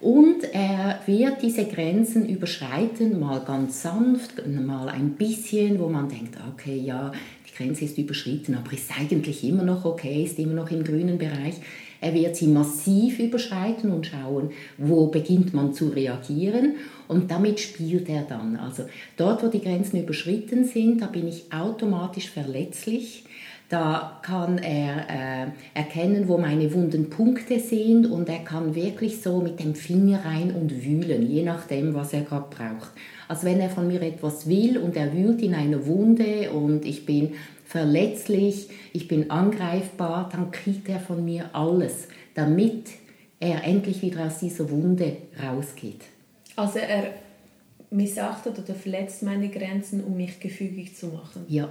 [0.00, 6.36] Und er wird diese Grenzen überschreiten, mal ganz sanft, mal ein bisschen, wo man denkt,
[6.52, 7.12] okay, ja,
[7.58, 11.56] Grenze ist überschritten, aber ist eigentlich immer noch okay, ist immer noch im grünen Bereich.
[12.00, 16.76] Er wird sie massiv überschreiten und schauen, wo beginnt man zu reagieren
[17.08, 18.56] und damit spielt er dann.
[18.56, 18.84] Also
[19.16, 23.24] dort, wo die Grenzen überschritten sind, da bin ich automatisch verletzlich.
[23.68, 29.42] Da kann er äh, erkennen, wo meine wunden Punkte sind und er kann wirklich so
[29.42, 32.92] mit dem Finger rein und wühlen, je nachdem, was er gerade braucht.
[33.28, 37.04] Also wenn er von mir etwas will und er wühlt in einer Wunde und ich
[37.04, 37.34] bin
[37.66, 42.88] verletzlich, ich bin angreifbar, dann kriegt er von mir alles, damit
[43.38, 46.00] er endlich wieder aus dieser Wunde rausgeht.
[46.56, 47.12] Also er
[47.90, 51.44] missachtet oder verletzt meine Grenzen, um mich gefügig zu machen?
[51.48, 51.68] Ja.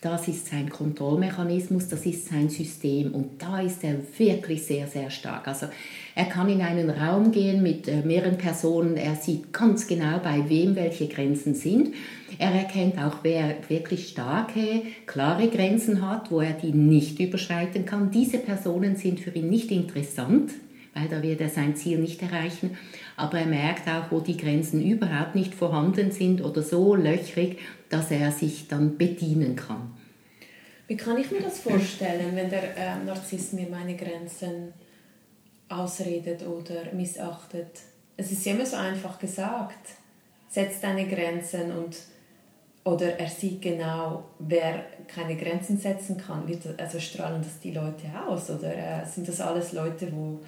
[0.00, 5.10] Das ist sein Kontrollmechanismus, das ist sein System und da ist er wirklich sehr, sehr
[5.10, 5.48] stark.
[5.48, 5.66] Also
[6.14, 10.48] er kann in einen Raum gehen mit äh, mehreren Personen, er sieht ganz genau, bei
[10.48, 11.94] wem welche Grenzen sind.
[12.38, 18.12] Er erkennt auch, wer wirklich starke, klare Grenzen hat, wo er die nicht überschreiten kann.
[18.12, 20.52] Diese Personen sind für ihn nicht interessant,
[20.94, 22.76] weil da wird er sein Ziel nicht erreichen.
[23.16, 27.58] Aber er merkt auch, wo die Grenzen überhaupt nicht vorhanden sind oder so löchrig,
[27.88, 29.92] dass er sich dann bedienen kann.
[30.88, 34.72] Wie kann ich mir das vorstellen, wenn der äh, Narzisst mir meine Grenzen
[35.68, 37.80] ausredet oder missachtet?
[38.16, 39.90] Es ist immer so einfach gesagt.
[40.48, 41.94] Setz deine Grenzen und
[42.84, 46.50] oder er sieht genau, wer keine Grenzen setzen kann.
[46.78, 50.40] Also strahlen das die Leute aus oder äh, sind das alles Leute, wo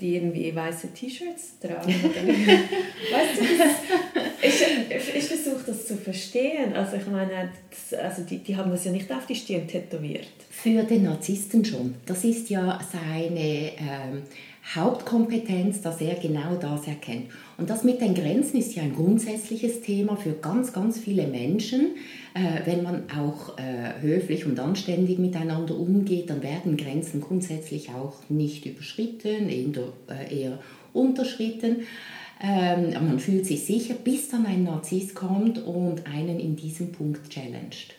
[0.00, 1.88] die irgendwie weiße T-Shirts tragen.
[1.92, 3.44] weißt du,
[4.42, 6.74] ich, ich versuche das zu verstehen.
[6.74, 10.26] Also ich meine, das, also die, die haben das ja nicht auf die Stirn tätowiert.
[10.50, 11.94] Für den Narzissten schon.
[12.04, 14.22] Das ist ja seine ähm,
[14.74, 17.30] Hauptkompetenz, dass er genau das erkennt.
[17.56, 21.94] Und das mit den Grenzen ist ja ein grundsätzliches Thema für ganz, ganz viele Menschen.
[22.36, 28.28] Äh, wenn man auch äh, höflich und anständig miteinander umgeht, dann werden Grenzen grundsätzlich auch
[28.28, 30.58] nicht überschritten, eher, äh, eher
[30.92, 31.84] unterschritten.
[32.42, 37.30] Ähm, man fühlt sich sicher, bis dann ein Narzisst kommt und einen in diesem Punkt
[37.30, 37.94] challenged.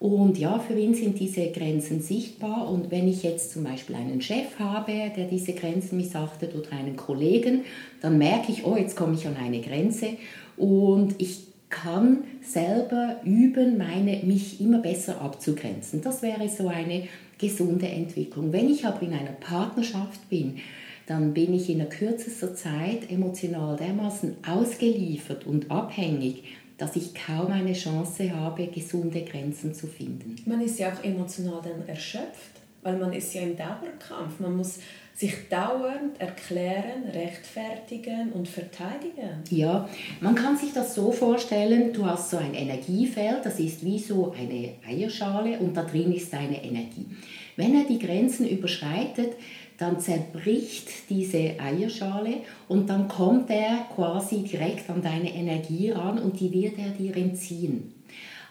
[0.00, 2.68] Und ja, für ihn sind diese Grenzen sichtbar.
[2.68, 6.96] Und wenn ich jetzt zum Beispiel einen Chef habe, der diese Grenzen missachtet oder einen
[6.96, 7.60] Kollegen,
[8.02, 10.08] dann merke ich, oh, jetzt komme ich an eine Grenze
[10.56, 16.02] und ich kann selber üben, meine, mich immer besser abzugrenzen.
[16.02, 17.08] Das wäre so eine
[17.38, 18.52] gesunde Entwicklung.
[18.52, 20.58] Wenn ich aber in einer Partnerschaft bin,
[21.06, 26.44] dann bin ich in der kürzester Zeit emotional dermaßen ausgeliefert und abhängig,
[26.78, 30.36] dass ich kaum eine Chance habe, gesunde Grenzen zu finden.
[30.46, 34.38] Man ist ja auch emotional dann erschöpft, weil man ist ja im Dauerkampf.
[34.38, 34.78] Man muss
[35.14, 39.44] sich dauernd erklären, rechtfertigen und verteidigen.
[39.48, 39.88] Ja,
[40.20, 44.34] man kann sich das so vorstellen, du hast so ein Energiefeld, das ist wie so
[44.36, 47.06] eine Eierschale und da drin ist deine Energie.
[47.56, 49.34] Wenn er die Grenzen überschreitet,
[49.78, 52.38] dann zerbricht diese Eierschale
[52.68, 57.16] und dann kommt er quasi direkt an deine Energie ran und die wird er dir
[57.16, 57.92] entziehen.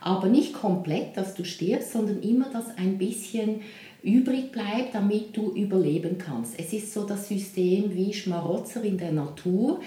[0.02, 3.62] Aber nicht komplett, dass du stirbst, sondern immer, dass ein bisschen
[4.04, 6.60] übrig bleibt, damit du überleben kannst.
[6.60, 9.80] Es ist so das System wie Schmarotzer in der Natur.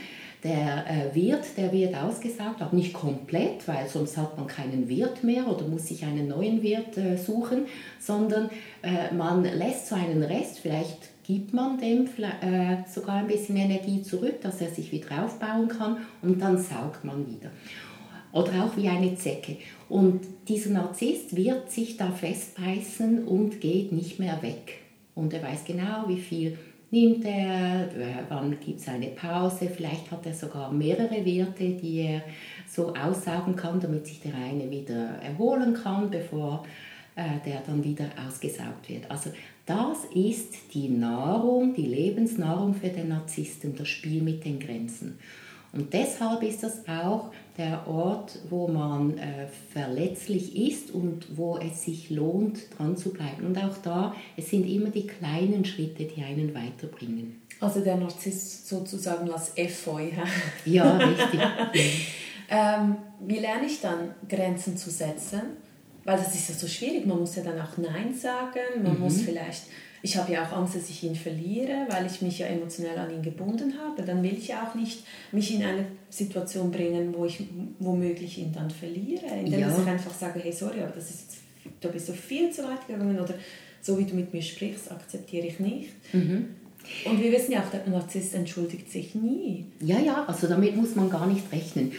[0.43, 5.25] Der äh, Wirt, der wird ausgesaugt, aber nicht komplett, weil sonst hat man keinen Wirt
[5.25, 7.67] mehr oder muss sich einen neuen Wirt äh, suchen,
[7.99, 8.51] sondern
[8.83, 14.03] äh, man lässt so einen Rest, vielleicht gibt man dem äh, sogar ein bisschen Energie
[14.03, 17.51] zurück, dass er sich wieder aufbauen kann und dann saugt man wieder.
[18.37, 19.57] Oder auch wie eine Zecke.
[19.89, 24.81] Und dieser Narzisst wird sich da festbeißen und geht nicht mehr weg.
[25.15, 26.59] Und er weiß genau, wie viel
[26.91, 27.89] nimmt er,
[28.29, 32.23] wann gibt es eine Pause, vielleicht hat er sogar mehrere Werte, die er
[32.69, 36.67] so aussaugen kann, damit sich der eine wieder erholen kann, bevor
[37.17, 39.11] äh, der dann wieder ausgesaugt wird.
[39.11, 39.31] Also
[39.65, 45.19] das ist die Nahrung, die Lebensnahrung für den Narzissten, das Spiel mit den Grenzen.
[45.77, 51.85] Und deshalb ist das auch der Ort, wo man äh, verletzlich ist und wo es
[51.85, 53.47] sich lohnt, dran zu bleiben.
[53.47, 57.43] Und auch da, es sind immer die kleinen Schritte, die einen weiterbringen.
[57.61, 60.09] Also der Narzisst sozusagen als Efeu.
[60.65, 61.41] ja, richtig.
[62.51, 65.43] ähm, wie lerne ich dann, Grenzen zu setzen?
[66.05, 67.05] Weil das ist ja so schwierig.
[67.05, 68.83] Man muss ja dann auch Nein sagen.
[68.83, 69.01] Man mhm.
[69.01, 69.65] muss vielleicht
[70.07, 73.11] ich habe ja auch Angst, dass ich ihn verliere, weil ich mich ja emotionell an
[73.11, 74.03] ihn gebunden habe.
[74.03, 77.41] Dann will ich ja auch nicht mich in eine Situation bringen, wo ich
[77.81, 79.69] womöglich ihn dann verliere, indem ja.
[79.69, 81.27] ich einfach sage, hey, sorry, aber das ist
[81.81, 83.35] du bist so viel zu weit gegangen oder
[83.83, 85.91] so wie du mit mir sprichst, akzeptiere ich nicht.
[86.13, 86.47] Mhm.
[87.05, 89.67] Und wir wissen ja auch, der Narzisst entschuldigt sich nie.
[89.81, 91.93] Ja, ja, also damit muss man gar nicht rechnen.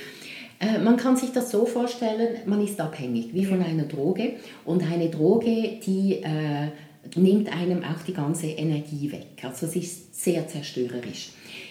[0.59, 4.35] Äh, man kann sich das so vorstellen, man ist abhängig, wie von einer Droge.
[4.63, 6.69] Und eine Droge, die äh,
[7.15, 9.43] nimmt einem auch die ganze Energie weg.
[9.43, 11.29] Also es ist sehr zerstörerisch.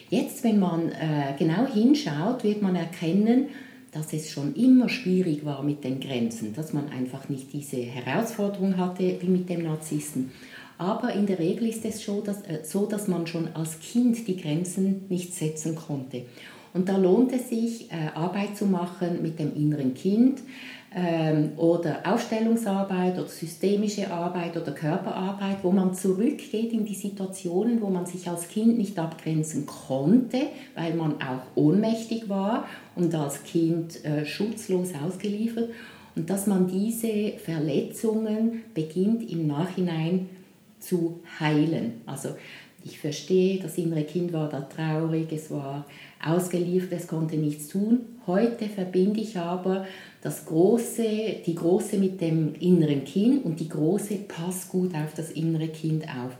[0.09, 3.49] Jetzt, wenn man äh, genau hinschaut, wird man erkennen,
[3.93, 8.77] dass es schon immer schwierig war mit den Grenzen, dass man einfach nicht diese Herausforderung
[8.77, 10.31] hatte wie mit dem Narzissten.
[10.79, 14.29] Aber in der Regel ist es schon dass, äh, so, dass man schon als Kind
[14.29, 16.23] die Grenzen nicht setzen konnte.
[16.75, 20.41] Und da lohnt es sich, äh, Arbeit zu machen mit dem inneren Kind,
[20.95, 27.89] ähm, oder Aufstellungsarbeit oder systemische Arbeit oder Körperarbeit, wo man zurückgeht in die Situationen, wo
[27.89, 30.39] man sich als Kind nicht abgrenzen konnte,
[30.75, 35.71] weil man auch ohnmächtig war und als Kind äh, schutzlos ausgeliefert
[36.15, 40.29] und dass man diese Verletzungen beginnt im Nachhinein
[40.81, 42.01] zu heilen.
[42.07, 42.31] Also
[42.85, 45.85] ich verstehe, das innere Kind war da traurig, es war
[46.25, 48.01] ausgeliefert, es konnte nichts tun.
[48.27, 49.87] Heute verbinde ich aber
[50.27, 55.31] das Große, die Große mit dem inneren Kind und die Große passt gut auf das
[55.31, 56.37] innere Kind auf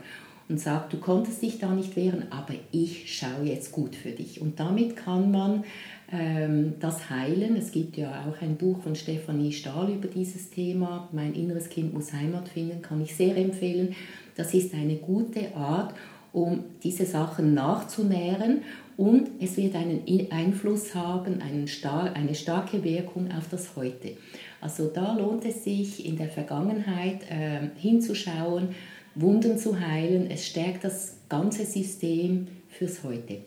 [0.49, 4.41] und sagt, du konntest dich da nicht wehren, aber ich schaue jetzt gut für dich.
[4.41, 5.63] Und damit kann man
[6.11, 7.55] ähm, das heilen.
[7.55, 11.93] Es gibt ja auch ein Buch von Stefanie Stahl über dieses Thema, Mein inneres Kind
[11.93, 13.95] muss Heimat finden, kann ich sehr empfehlen.
[14.35, 15.95] Das ist eine gute Art,
[16.33, 18.61] um diese Sachen nachzunähren
[18.97, 24.17] und es wird einen Einfluss haben, einen star eine starke Wirkung auf das Heute.
[24.59, 28.69] Also da lohnt es sich in der Vergangenheit äh, hinzuschauen,
[29.13, 30.29] Wunden zu heilen.
[30.29, 33.41] Es stärkt das ganze System fürs Heute.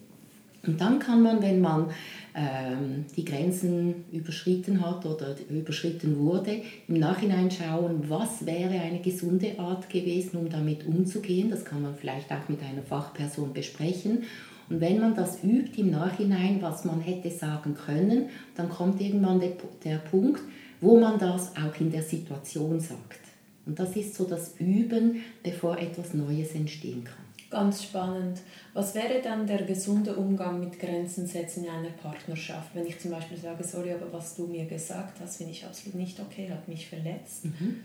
[0.66, 1.90] Und dann kann man, wenn man
[2.34, 9.58] ähm, die Grenzen überschritten hat oder überschritten wurde, im Nachhinein schauen, was wäre eine gesunde
[9.58, 11.50] Art gewesen, um damit umzugehen.
[11.50, 14.24] Das kann man vielleicht auch mit einer Fachperson besprechen.
[14.68, 19.40] Und wenn man das übt im Nachhinein, was man hätte sagen können, dann kommt irgendwann
[19.40, 19.52] der,
[19.82, 20.42] der Punkt,
[20.80, 23.18] wo man das auch in der Situation sagt.
[23.66, 27.29] Und das ist so das Üben, bevor etwas Neues entstehen kann.
[27.50, 28.38] Ganz spannend.
[28.75, 32.69] Was wäre dann der gesunde Umgang mit Grenzen setzen in einer Partnerschaft?
[32.75, 35.97] Wenn ich zum Beispiel sage, sorry, aber was du mir gesagt hast, finde ich absolut
[35.97, 37.47] nicht okay, hat mich verletzt.
[37.47, 37.81] Mhm.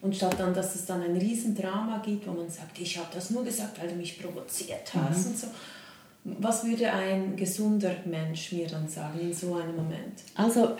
[0.00, 3.30] Und statt dann, dass es dann ein Riesendrama gibt, wo man sagt, ich habe das
[3.30, 5.30] nur gesagt, weil du mich provoziert hast mhm.
[5.32, 5.46] und so.
[6.24, 10.22] Was würde ein gesunder Mensch mir dann sagen in so einem Moment?
[10.34, 10.76] Also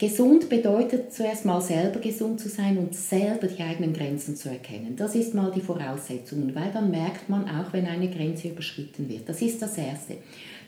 [0.00, 4.96] gesund bedeutet zuerst mal selber gesund zu sein und selber die eigenen Grenzen zu erkennen.
[4.96, 9.28] Das ist mal die Voraussetzung, weil dann merkt man auch, wenn eine Grenze überschritten wird.
[9.28, 10.16] Das ist das Erste.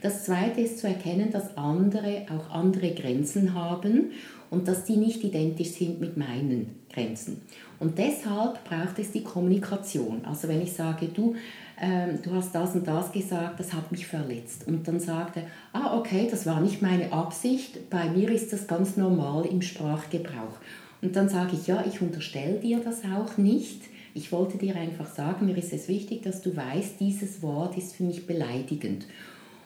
[0.02, 4.10] Das Zweite ist zu erkennen, dass andere auch andere Grenzen haben
[4.50, 7.40] und dass die nicht identisch sind mit meinen Grenzen.
[7.80, 10.26] Und deshalb braucht es die Kommunikation.
[10.26, 11.36] Also wenn ich sage, du,
[11.82, 14.68] ähm, du hast das und das gesagt, das hat mich verletzt.
[14.68, 18.68] Und dann sagt er, ah okay, das war nicht meine Absicht, bei mir ist das
[18.68, 20.60] ganz normal im Sprachgebrauch.
[21.02, 23.82] Und dann sage ich, ja, ich unterstelle dir das auch nicht.
[24.14, 27.96] Ich wollte dir einfach sagen, mir ist es wichtig, dass du weißt, dieses Wort ist
[27.96, 29.06] für mich beleidigend.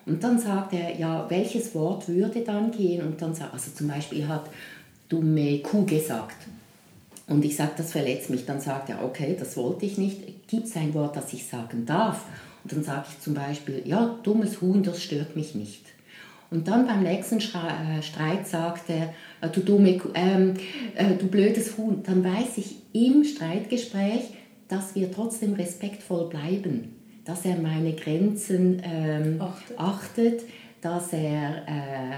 [0.07, 3.07] Und dann sagt er, ja, welches Wort würde dann gehen?
[3.07, 4.49] Und dann sagt, also zum Beispiel, hat
[5.11, 6.37] dumme Kuh gesagt.
[7.29, 8.47] Und ich sage, das verletzt mich.
[8.47, 10.49] Dann sagt er, okay, das wollte ich nicht.
[10.49, 12.25] Gibt es ein Wort, das ich sagen darf?
[12.63, 15.83] Und dann sage ich zum Beispiel, ja, dummes Huhn, das stört mich nicht.
[16.51, 20.55] Und dann beim nächsten äh, Streit sagt er, äh, du, dumme, ähm,
[20.95, 22.03] äh, du blödes Huhn.
[22.05, 24.31] Dann weiß ich im Streitgespräch,
[24.69, 29.79] dass wir trotzdem respektvoll bleiben, dass er meine Grenzen ähm, achtet.
[29.79, 30.43] achtet.
[30.81, 32.17] dass er äh, äh,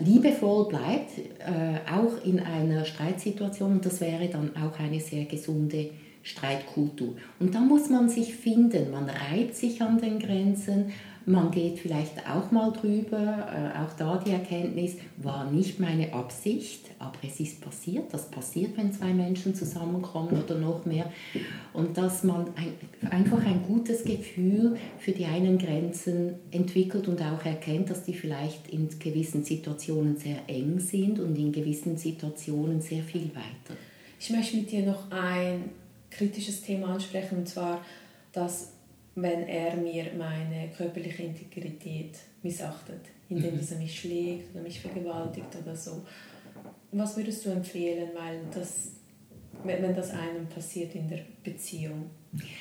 [0.00, 3.72] liebevoll bleibt, äh, auch in einer Streitsituation.
[3.72, 5.90] Und das wäre dann auch eine sehr gesunde
[6.22, 7.14] Streitkultur.
[7.38, 8.90] Und da muss man sich finden.
[8.90, 10.92] Man reibt sich an den Grenzen,
[11.28, 13.18] man geht vielleicht auch mal drüber.
[13.18, 18.12] Äh, auch da die Erkenntnis war nicht meine Absicht, aber es ist passiert.
[18.12, 21.12] Das passiert, wenn zwei Menschen zusammenkommen oder noch mehr.
[21.72, 27.44] Und dass man ein, einfach ein gutes Gefühl für die einen Grenzen entwickelt und auch
[27.44, 33.02] erkennt, dass die vielleicht in gewissen Situationen sehr eng sind und in gewissen Situationen sehr
[33.02, 33.78] viel weiter.
[34.18, 35.70] Ich möchte mit dir noch ein
[36.10, 37.84] kritisches Thema ansprechen, und zwar,
[38.32, 38.72] dass
[39.22, 43.66] wenn er mir meine körperliche Integrität missachtet, indem mhm.
[43.70, 46.02] er mich schlägt oder mich vergewaltigt oder so.
[46.92, 48.92] Was würdest du empfehlen, weil das,
[49.64, 52.10] wenn das einem passiert in der Beziehung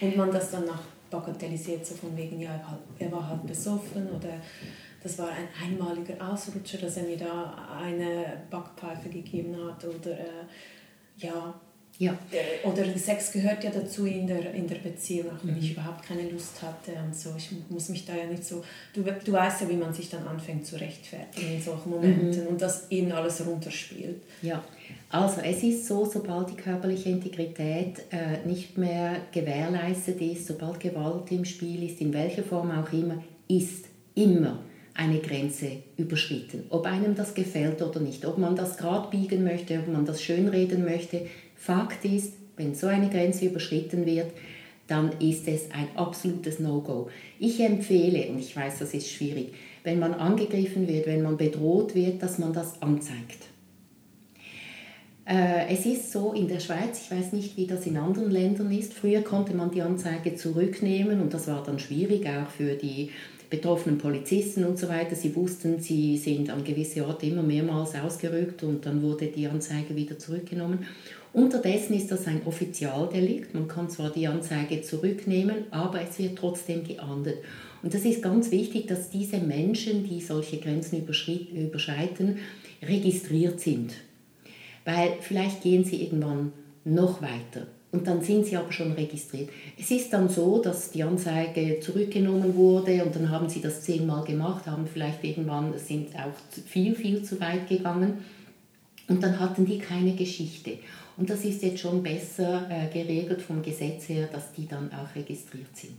[0.02, 4.10] und man das danach bagatellisiert, so von wegen, ja, er, halt, er war halt besoffen
[4.10, 4.42] oder
[5.02, 10.46] das war ein einmaliger Ausrutscher, dass er mir da eine Backpfeife gegeben hat oder äh,
[11.18, 11.54] ja,
[12.00, 12.16] ja.
[12.64, 15.62] Oder Sex gehört ja dazu in der, in der Beziehung, auch wenn mhm.
[15.62, 17.32] ich überhaupt keine Lust hatte und so.
[17.36, 18.64] Ich muss mich da ja nicht so.
[18.94, 22.48] Du, du weißt ja, wie man sich dann anfängt zu rechtfertigen in solchen Momenten mhm.
[22.48, 24.22] und das eben alles runterspielt.
[24.44, 24.64] Ja,
[25.10, 31.32] also es ist so, sobald die körperliche Integrität äh, nicht mehr gewährleistet ist, sobald Gewalt
[31.32, 34.60] im Spiel ist, in welcher Form auch immer, ist immer
[34.94, 36.66] eine Grenze überschritten.
[36.70, 40.22] Ob einem das gefällt oder nicht, ob man das gerade biegen möchte, ob man das
[40.22, 41.28] schönreden möchte,
[41.58, 44.32] Fakt ist, wenn so eine Grenze überschritten wird,
[44.88, 47.10] dann ist es ein absolutes No-Go.
[47.40, 51.94] Ich empfehle, und ich weiß, das ist schwierig, wenn man angegriffen wird, wenn man bedroht
[51.94, 53.48] wird, dass man das anzeigt.
[55.26, 58.72] Äh, es ist so in der Schweiz, ich weiß nicht, wie das in anderen Ländern
[58.72, 63.10] ist, früher konnte man die Anzeige zurücknehmen und das war dann schwierig auch für die
[63.50, 65.16] betroffenen Polizisten und so weiter.
[65.16, 69.96] Sie wussten, sie sind an gewisse Orte immer mehrmals ausgerückt und dann wurde die Anzeige
[69.96, 70.86] wieder zurückgenommen.
[71.34, 73.54] Unterdessen ist das ein Offizialdelikt.
[73.54, 77.38] Man kann zwar die Anzeige zurücknehmen, aber es wird trotzdem geahndet.
[77.84, 82.40] Und das ist ganz wichtig, dass diese Menschen, die solche Grenzen überschreiten,
[82.82, 83.94] registriert sind.
[84.84, 86.54] Weil vielleicht gehen sie irgendwann
[86.86, 87.68] noch weiter.
[87.98, 89.50] Und dann sind sie aber schon registriert.
[89.76, 94.24] Es ist dann so, dass die Anzeige zurückgenommen wurde und dann haben sie das zehnmal
[94.24, 98.20] gemacht, haben vielleicht irgendwann, sind auch viel, viel zu weit gegangen
[99.08, 100.78] und dann hatten die keine Geschichte.
[101.18, 105.16] Und das ist jetzt schon besser äh, geregelt vom Gesetz her, dass die dann auch
[105.16, 105.98] registriert sind.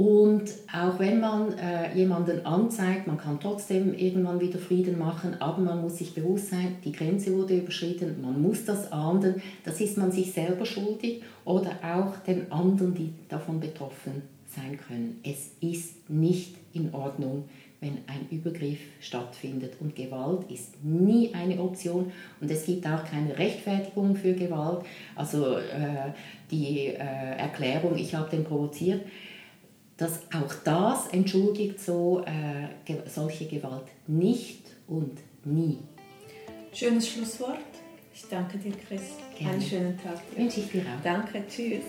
[0.00, 5.60] Und auch wenn man äh, jemanden anzeigt, man kann trotzdem irgendwann wieder Frieden machen, aber
[5.60, 9.98] man muss sich bewusst sein, die Grenze wurde überschritten, man muss das ahnden, das ist
[9.98, 15.20] man sich selber schuldig oder auch den anderen, die davon betroffen sein können.
[15.22, 17.44] Es ist nicht in Ordnung,
[17.80, 19.74] wenn ein Übergriff stattfindet.
[19.80, 24.80] Und Gewalt ist nie eine Option und es gibt auch keine Rechtfertigung für Gewalt.
[25.14, 26.12] Also äh,
[26.50, 29.02] die äh, Erklärung, ich habe den provoziert,
[30.00, 35.78] dass auch das entschuldigt so äh, solche Gewalt nicht und nie.
[36.72, 37.58] Schönes Schlusswort.
[38.14, 39.02] Ich danke dir, Chris.
[39.36, 39.52] Gerne.
[39.52, 40.20] Einen schönen Tag.
[40.34, 41.02] Wünsche ich dir auch.
[41.04, 41.84] Danke, tschüss.